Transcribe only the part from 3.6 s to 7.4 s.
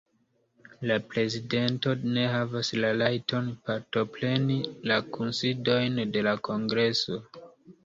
partopreni la kunsidojn de la kongreso.